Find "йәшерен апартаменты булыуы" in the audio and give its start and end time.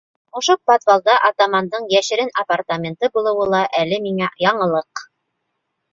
1.97-3.47